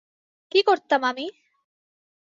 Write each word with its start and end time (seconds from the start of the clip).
কী 0.51 0.59
করতাম 0.61 1.01
আমি? 1.03 1.25